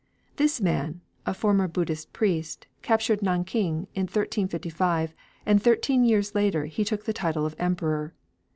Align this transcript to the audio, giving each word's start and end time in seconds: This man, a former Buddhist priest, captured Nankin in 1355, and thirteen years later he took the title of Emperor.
This 0.37 0.59
man, 0.59 1.01
a 1.27 1.33
former 1.35 1.67
Buddhist 1.67 2.11
priest, 2.11 2.65
captured 2.81 3.21
Nankin 3.21 3.85
in 3.93 4.05
1355, 4.07 5.13
and 5.45 5.61
thirteen 5.61 6.03
years 6.03 6.33
later 6.33 6.65
he 6.65 6.83
took 6.83 7.05
the 7.05 7.13
title 7.13 7.45
of 7.45 7.55
Emperor. 7.59 8.15